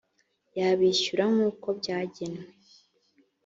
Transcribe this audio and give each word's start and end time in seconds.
y 0.57 0.59
abishyura 0.69 1.25
nk 1.33 1.39
uko 1.49 1.67
byagenwe 1.79 2.45